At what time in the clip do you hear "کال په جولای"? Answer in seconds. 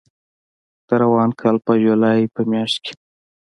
1.39-2.21